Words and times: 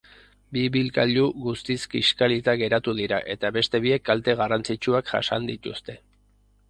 Bi 0.55 0.61
ibilgailu 0.67 1.25
guztiz 1.43 1.77
kiskalita 1.91 2.55
geratu 2.61 2.95
dira 3.01 3.19
eta 3.37 3.53
beste 3.59 3.83
biek 3.85 4.07
kalte 4.09 4.37
garrantzitsuak 4.41 5.13
jasan 5.15 5.51
dituzte. 5.55 5.99